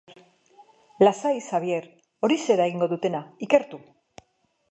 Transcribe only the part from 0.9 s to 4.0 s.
Lasai, Xabier, horixe da egingo dutena, ikertu.